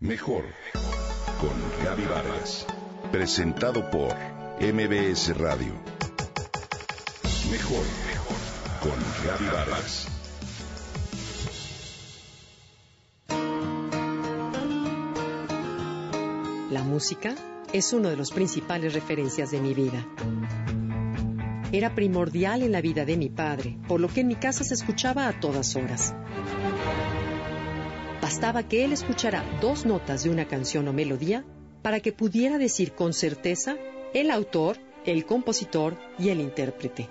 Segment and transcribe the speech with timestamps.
[0.00, 0.44] Mejor
[1.40, 2.64] con Gaby Vargas.
[3.10, 4.14] Presentado por
[4.60, 5.72] MBS Radio.
[7.50, 7.84] Mejor
[8.80, 8.92] con
[9.26, 10.06] Gaby Vargas.
[16.70, 17.34] La música
[17.72, 20.06] es uno de los principales referencias de mi vida.
[21.72, 24.74] Era primordial en la vida de mi padre, por lo que en mi casa se
[24.74, 26.14] escuchaba a todas horas.
[28.28, 31.46] Bastaba que él escuchara dos notas de una canción o melodía
[31.80, 33.78] para que pudiera decir con certeza
[34.12, 37.08] el autor, el compositor y el intérprete.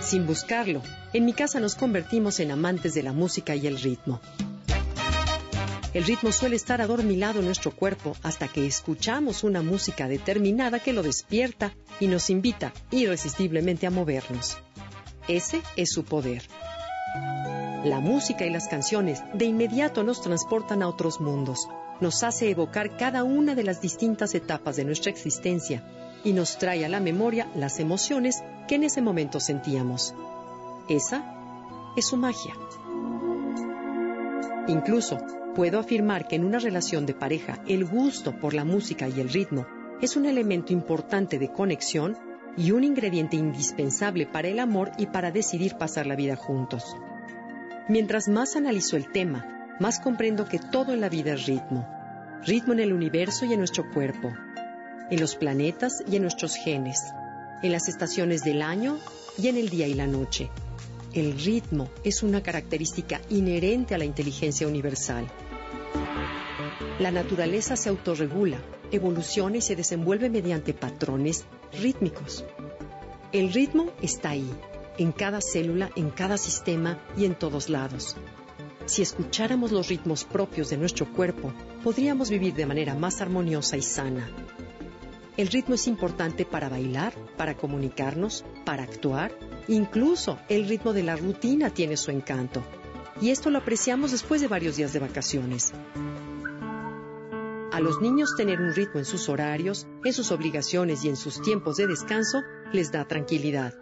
[0.00, 4.20] Sin buscarlo, en mi casa nos convertimos en amantes de la música y el ritmo.
[5.94, 10.92] El ritmo suele estar adormilado en nuestro cuerpo hasta que escuchamos una música determinada que
[10.92, 14.58] lo despierta y nos invita irresistiblemente a movernos.
[15.26, 16.42] Ese es su poder.
[17.84, 21.68] La música y las canciones de inmediato nos transportan a otros mundos,
[22.00, 25.82] nos hace evocar cada una de las distintas etapas de nuestra existencia
[26.24, 30.14] y nos trae a la memoria las emociones que en ese momento sentíamos.
[30.88, 31.24] Esa
[31.96, 32.54] es su magia.
[34.66, 35.18] Incluso
[35.54, 39.28] puedo afirmar que en una relación de pareja el gusto por la música y el
[39.28, 39.66] ritmo
[40.00, 42.16] es un elemento importante de conexión
[42.56, 46.96] y un ingrediente indispensable para el amor y para decidir pasar la vida juntos.
[47.88, 51.86] Mientras más analizo el tema, más comprendo que todo en la vida es ritmo.
[52.46, 54.32] Ritmo en el universo y en nuestro cuerpo,
[55.10, 57.00] en los planetas y en nuestros genes,
[57.62, 58.98] en las estaciones del año
[59.38, 60.50] y en el día y la noche.
[61.12, 65.26] El ritmo es una característica inherente a la inteligencia universal.
[66.98, 68.58] La naturaleza se autorregula,
[68.92, 72.44] evoluciona y se desenvuelve mediante patrones rítmicos.
[73.32, 74.48] El ritmo está ahí,
[74.98, 78.16] en cada célula, en cada sistema y en todos lados.
[78.86, 83.82] Si escucháramos los ritmos propios de nuestro cuerpo, podríamos vivir de manera más armoniosa y
[83.82, 84.28] sana.
[85.36, 89.36] El ritmo es importante para bailar, para comunicarnos, para actuar.
[89.66, 92.62] Incluso el ritmo de la rutina tiene su encanto.
[93.20, 95.72] Y esto lo apreciamos después de varios días de vacaciones.
[97.74, 101.42] A los niños tener un ritmo en sus horarios, en sus obligaciones y en sus
[101.42, 103.74] tiempos de descanso les da tranquilidad.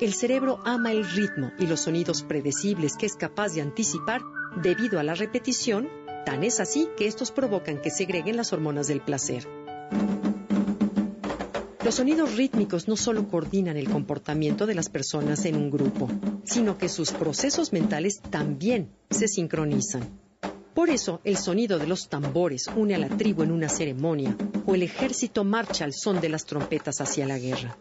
[0.00, 4.22] El cerebro ama el ritmo y los sonidos predecibles que es capaz de anticipar
[4.62, 5.88] debido a la repetición,
[6.24, 9.44] tan es así que estos provocan que segreguen las hormonas del placer.
[11.84, 16.08] Los sonidos rítmicos no solo coordinan el comportamiento de las personas en un grupo,
[16.44, 20.29] sino que sus procesos mentales también se sincronizan.
[20.74, 24.36] Por eso, el sonido de los tambores une a la tribu en una ceremonia,
[24.66, 27.76] o el ejército marcha al son de las trompetas hacia la guerra.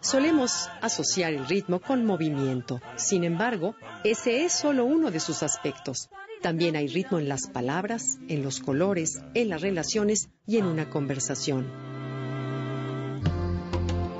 [0.00, 2.80] Solemos asociar el ritmo con movimiento.
[2.96, 3.74] Sin embargo,
[4.04, 6.10] ese es solo uno de sus aspectos.
[6.42, 10.90] También hay ritmo en las palabras, en los colores, en las relaciones y en una
[10.90, 11.66] conversación.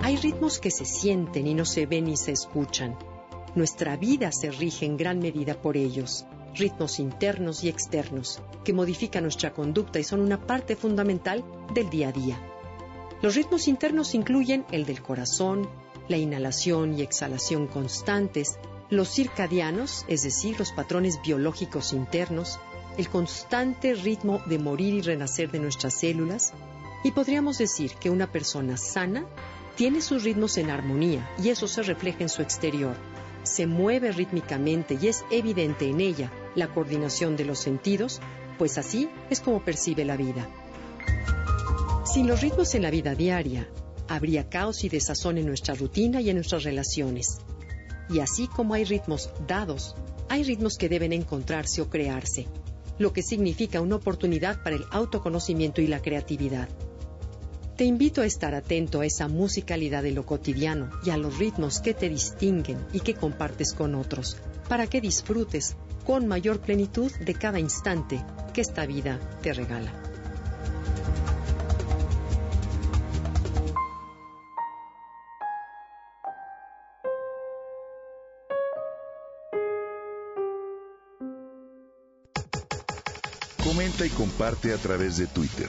[0.01, 2.97] Hay ritmos que se sienten y no se ven ni se escuchan.
[3.55, 9.23] Nuestra vida se rige en gran medida por ellos, ritmos internos y externos, que modifican
[9.23, 12.39] nuestra conducta y son una parte fundamental del día a día.
[13.23, 15.69] Los ritmos internos incluyen el del corazón,
[16.09, 18.59] la inhalación y exhalación constantes,
[18.91, 22.59] los circadianos, es decir, los patrones biológicos internos,
[22.99, 26.53] el constante ritmo de morir y renacer de nuestras células,
[27.03, 29.27] y podríamos decir que una persona sana
[29.77, 32.97] tiene sus ritmos en armonía y eso se refleja en su exterior.
[33.45, 38.21] Se mueve rítmicamente y es evidente en ella la coordinación de los sentidos,
[38.59, 40.49] pues así es como percibe la vida.
[42.05, 43.69] Sin los ritmos en la vida diaria,
[44.09, 47.39] habría caos y desazón en nuestra rutina y en nuestras relaciones.
[48.09, 49.95] Y así como hay ritmos dados,
[50.29, 52.47] hay ritmos que deben encontrarse o crearse,
[52.99, 56.69] lo que significa una oportunidad para el autoconocimiento y la creatividad.
[57.77, 61.81] Te invito a estar atento a esa musicalidad de lo cotidiano y a los ritmos
[61.81, 64.37] que te distinguen y que compartes con otros,
[64.69, 65.75] para que disfrutes
[66.07, 69.93] con mayor plenitud de cada instante que esta vida te regala.
[83.65, 85.69] Comenta y comparte a través de Twitter.